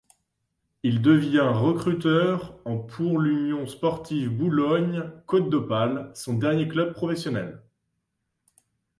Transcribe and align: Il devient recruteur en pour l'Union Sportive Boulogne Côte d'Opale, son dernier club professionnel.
Il 0.81 1.03
devient 1.03 1.41
recruteur 1.47 2.59
en 2.65 2.79
pour 2.79 3.19
l'Union 3.19 3.67
Sportive 3.67 4.31
Boulogne 4.35 5.11
Côte 5.27 5.51
d'Opale, 5.51 6.09
son 6.15 6.39
dernier 6.39 6.67
club 6.67 6.93
professionnel. 6.93 7.61